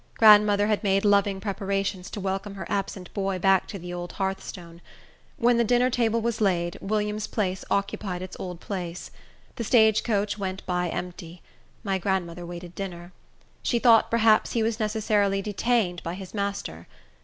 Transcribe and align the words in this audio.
Grandmother 0.17 0.65
had 0.65 0.83
made 0.83 1.05
loving 1.05 1.39
preparations 1.39 2.09
to 2.09 2.19
welcome 2.19 2.55
her 2.55 2.65
absent 2.67 3.13
boy 3.13 3.37
back 3.37 3.67
to 3.67 3.77
the 3.77 3.93
old 3.93 4.13
hearthstone. 4.13 4.81
When 5.37 5.57
the 5.57 5.63
dinner 5.63 5.91
table 5.91 6.19
was 6.21 6.41
laid, 6.41 6.75
William's 6.81 7.27
place 7.27 7.63
occupied 7.69 8.23
its 8.23 8.35
old 8.39 8.59
place. 8.59 9.11
The 9.57 9.63
stage 9.63 10.01
coach 10.03 10.39
went 10.39 10.65
by 10.65 10.89
empty. 10.89 11.43
My 11.83 11.99
grandmother 11.99 12.47
waited 12.47 12.73
dinner. 12.73 13.13
She 13.61 13.77
thought 13.77 14.09
perhaps 14.09 14.53
he 14.53 14.63
was 14.63 14.79
necessarily 14.79 15.39
detained 15.39 16.01
by 16.01 16.15
his 16.15 16.33
master. 16.33 16.87